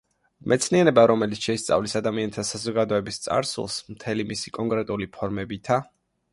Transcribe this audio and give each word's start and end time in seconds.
მეცნიერება 0.51 1.03
რომელიც 1.11 1.43
შეისწავლის 1.49 1.93
ადამიანთა 1.99 2.47
საზოგადოების 2.53 3.23
წარსულს 3.27 3.79
მთელი 3.93 4.29
მისი 4.33 4.57
კონკრეტული 4.59 5.13
ფორმებითა 5.19 5.83